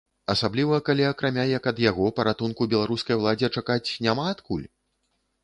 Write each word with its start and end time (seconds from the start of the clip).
Асабліва, 0.33 0.77
калі 0.87 1.03
акрамя 1.09 1.45
як 1.51 1.63
ад 1.73 1.77
яго, 1.89 2.07
паратунку 2.21 2.67
беларускай 2.73 3.15
уладзе 3.21 3.53
чакаць 3.61 3.89
няма 4.09 4.27
адкуль? 4.33 4.67